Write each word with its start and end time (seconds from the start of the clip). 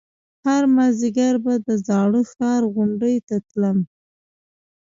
هر 0.45 0.63
مازديگر 0.75 1.33
به 1.43 1.53
د 1.67 1.69
زاړه 1.87 2.21
ښار 2.31 2.61
غونډۍ 2.73 3.15
ته 3.27 3.35
تلم. 3.49 3.77